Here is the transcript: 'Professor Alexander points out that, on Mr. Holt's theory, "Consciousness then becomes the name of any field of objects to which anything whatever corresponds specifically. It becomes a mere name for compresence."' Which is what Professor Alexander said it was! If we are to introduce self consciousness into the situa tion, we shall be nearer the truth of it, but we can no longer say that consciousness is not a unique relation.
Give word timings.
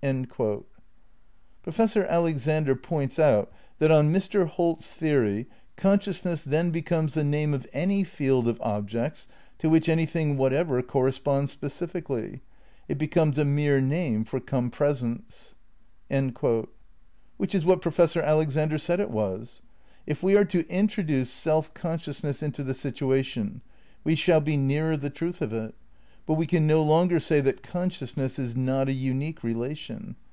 'Professor 1.64 2.04
Alexander 2.04 2.76
points 2.76 3.18
out 3.18 3.50
that, 3.80 3.90
on 3.90 4.12
Mr. 4.12 4.46
Holt's 4.46 4.94
theory, 4.94 5.48
"Consciousness 5.76 6.44
then 6.44 6.70
becomes 6.70 7.14
the 7.14 7.24
name 7.24 7.52
of 7.52 7.66
any 7.72 8.04
field 8.04 8.46
of 8.46 8.60
objects 8.62 9.26
to 9.58 9.68
which 9.68 9.88
anything 9.88 10.36
whatever 10.36 10.80
corresponds 10.82 11.50
specifically. 11.50 12.40
It 12.86 12.96
becomes 12.96 13.38
a 13.38 13.44
mere 13.44 13.80
name 13.80 14.22
for 14.24 14.38
compresence."' 14.38 15.56
Which 17.36 17.52
is 17.56 17.64
what 17.64 17.82
Professor 17.82 18.22
Alexander 18.22 18.78
said 18.78 19.00
it 19.00 19.10
was! 19.10 19.62
If 20.06 20.22
we 20.22 20.36
are 20.36 20.44
to 20.44 20.64
introduce 20.70 21.28
self 21.28 21.74
consciousness 21.74 22.40
into 22.40 22.62
the 22.62 22.72
situa 22.72 23.24
tion, 23.24 23.62
we 24.04 24.14
shall 24.14 24.40
be 24.40 24.56
nearer 24.56 24.96
the 24.96 25.10
truth 25.10 25.42
of 25.42 25.52
it, 25.52 25.74
but 26.28 26.34
we 26.34 26.46
can 26.46 26.66
no 26.66 26.82
longer 26.82 27.18
say 27.18 27.40
that 27.40 27.62
consciousness 27.62 28.38
is 28.38 28.54
not 28.54 28.86
a 28.86 28.92
unique 28.92 29.42
relation. 29.42 30.14